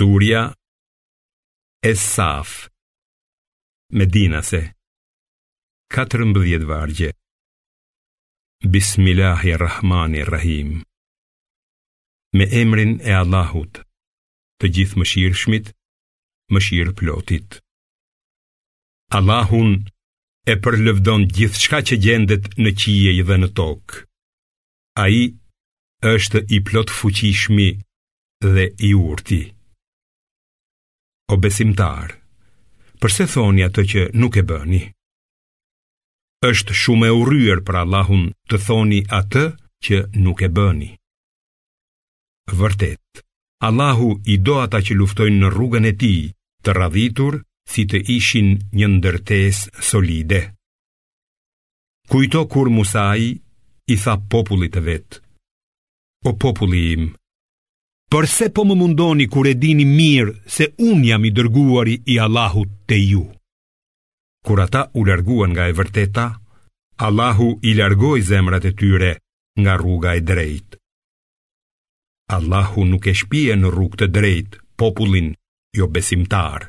[0.00, 0.42] Surja
[1.82, 2.68] Esaf
[3.92, 4.60] Medinase
[5.92, 7.08] 14 vargje
[8.74, 10.68] Bismillahirrahmanirrahim
[12.36, 13.74] Me emrin e Allahut
[14.62, 15.66] Të gjithë më shirë shmit
[16.54, 17.48] Më shirë plotit
[19.18, 19.70] Allahun
[20.46, 23.98] e përlëvdon gjithë shka që gjendet në qijej dhe në tokë
[25.02, 25.22] A i
[26.14, 27.68] është i plot fuqishmi
[28.54, 29.42] dhe i urti.
[31.32, 32.14] O besimtar,
[33.04, 34.78] përse thoni atë që nuk e bëni?
[36.50, 39.42] është shumë e urryer për Allahun të thoni atë
[39.84, 39.96] që
[40.26, 40.88] nuk e bëni.
[42.60, 43.06] Vërtet,
[43.68, 46.22] Allahu i do ata që luftojnë në rrugën e tij,
[46.64, 47.38] të radhitur
[47.74, 48.48] si të ishin
[48.78, 50.40] një ndërtesë solide.
[52.12, 55.08] Kujto kur Musa i tha popullit të vet:
[56.30, 57.10] O populli im,
[58.14, 62.70] Përse po më mundoni kur e dini mirë se unë jam i dërguari i Allahut
[62.88, 63.24] te ju?
[64.46, 66.24] Kur ata u larguan nga e vërteta,
[67.08, 69.10] Allahu i largoi zemrat e tyre
[69.60, 70.78] nga rruga e drejtë.
[72.36, 75.28] Allahu nuk e shpije në rrugë të drejtë popullin
[75.78, 76.64] jo besimtar.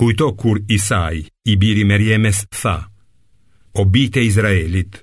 [0.00, 2.76] Kujto kur Isai, i biri Merjemes, tha,
[3.80, 5.02] O bite Izraelit,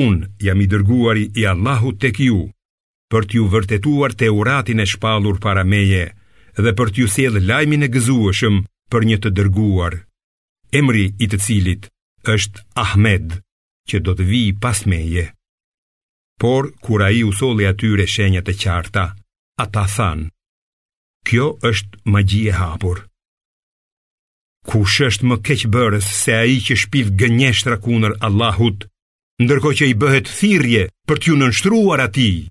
[0.00, 2.40] unë jam i dërguari i Allahut tek ju,
[3.10, 6.04] për t'ju vërtetuar të uratin e shpalur para meje
[6.64, 8.56] dhe për t'ju sel lajmin e gëzueshëm
[8.92, 9.98] për një të dërguar.
[10.80, 11.88] Emri i të cilit
[12.34, 13.36] është Ahmed,
[13.88, 15.26] që do të vijë pas meje.
[16.40, 19.04] Por kura i usoli solli atyre shenjat e qarta,
[19.64, 20.28] ata thanë:
[21.28, 23.02] "Kjo është magji e hapur."
[24.70, 25.36] Kush është më
[25.74, 28.86] bërës se ai që shpiv gënjeshtra kundër Allahut,
[29.42, 32.46] ndërkohë që i bëhet thirrje për t'ju nënshtruar atij?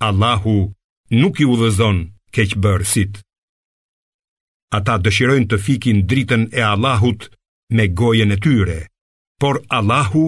[0.00, 0.68] Allahu
[1.16, 1.98] nuk i udhëzon
[2.36, 3.16] keqbërësit.
[4.76, 7.24] Ata dëshirojnë të fikin dritën e Allahut
[7.72, 8.80] me gojen e tyre,
[9.40, 10.26] por Allahu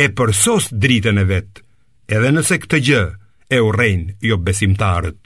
[0.00, 1.60] e përsos dritën e vetë,
[2.16, 3.02] edhe nëse këtë gjë
[3.52, 5.20] e rejnë jo besimtarët.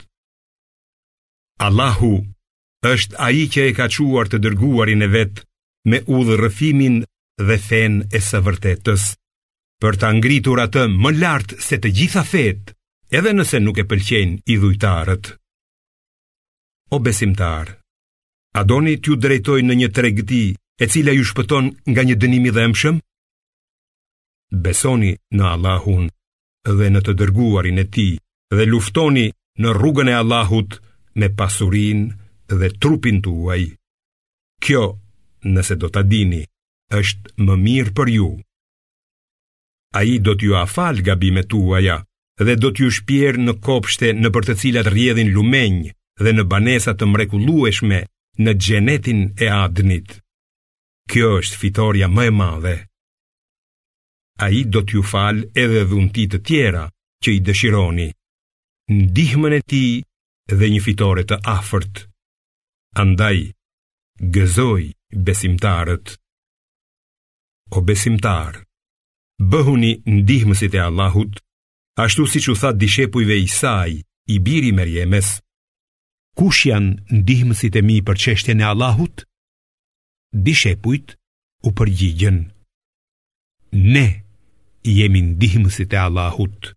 [1.66, 2.12] Allahu
[2.90, 5.44] është aji që e ka quar të dërguarin e vetë
[5.90, 6.98] me dhe rëfimin
[7.46, 9.04] dhe fen e së vërtetës,
[9.80, 12.74] për të ngritur atë më lartë se të gjitha fetë,
[13.18, 15.24] edhe nëse nuk e pëlqejnë i dhujtarët.
[16.94, 17.66] O besimtar,
[18.58, 22.62] a doni t'ju drejtoj në një tregti e cila ju shpëton nga një dënimi dhe
[22.68, 22.96] emshëm?
[24.64, 26.06] Besoni në Allahun
[26.78, 28.08] dhe në të dërguarin e ti
[28.54, 29.26] dhe luftoni
[29.62, 30.74] në rrugën e Allahut
[31.18, 32.02] me pasurin
[32.58, 33.62] dhe trupin tuaj.
[34.64, 34.82] Kjo,
[35.54, 36.42] nëse do t'a dini,
[36.90, 38.30] është më mirë për ju.
[39.98, 41.98] A i do t'ju afal gabimet tuaja,
[42.46, 45.90] dhe do t'ju shpjer në kopshte në për të cilat rjedhin lumenj
[46.24, 47.98] dhe në banesat të mrekulueshme
[48.44, 50.16] në gjenetin e adnit.
[51.10, 52.74] Kjo është fitorja më e madhe.
[54.40, 56.84] A i do t'ju fal edhe dhuntit të tjera
[57.22, 58.08] që i dëshironi,
[58.90, 59.84] ndihmën e ti
[60.60, 62.06] dhe një fitore të afërt.
[63.04, 63.38] Andaj,
[64.34, 64.82] gëzoj
[65.28, 66.16] besimtarët.
[67.76, 68.64] O besimtarë,
[69.52, 71.36] bëhuni ndihmësit e Allahut,
[72.04, 73.92] ashtu si që tha dishepujve saj
[74.34, 75.28] i biri Merjemes,
[76.38, 79.24] kush janë ndihmësit e mi për qeshtje në Allahut?
[80.46, 81.16] Dishepujt
[81.68, 82.38] u përgjigjen.
[83.94, 84.06] Ne
[84.96, 86.72] jemi ndihmësit e Allahut.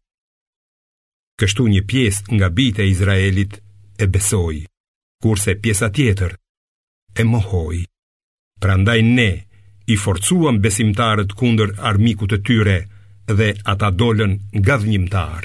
[1.40, 3.54] Kështu një pjesë nga bitë e Izraelit
[4.04, 4.58] e besoj,
[5.24, 6.32] kurse pjesa tjetër
[7.20, 7.78] e mohoj.
[8.64, 9.32] Prandaj ne
[9.94, 12.78] i forcuam besimtarët kunder armikut të tyre,
[13.32, 15.40] dhe ata dolën nga dhënjimtar